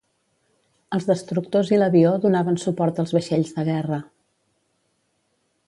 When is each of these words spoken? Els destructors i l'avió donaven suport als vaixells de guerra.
Els 0.97 1.03
destructors 1.09 1.69
i 1.75 1.79
l'avió 1.81 2.13
donaven 2.25 2.57
suport 2.63 3.03
als 3.05 3.13
vaixells 3.19 3.55
de 3.59 3.67
guerra. 3.69 4.01